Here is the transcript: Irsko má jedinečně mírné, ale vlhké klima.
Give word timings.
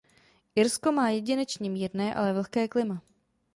Irsko 0.55 0.91
má 0.91 1.09
jedinečně 1.09 1.69
mírné, 1.69 2.15
ale 2.15 2.33
vlhké 2.33 2.67
klima. 2.67 3.01